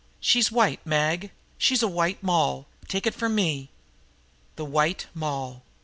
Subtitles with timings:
[0.19, 1.29] She's white, Mag;
[1.59, 3.69] she's a white moll take it from me."
[4.55, 5.61] The White Moll!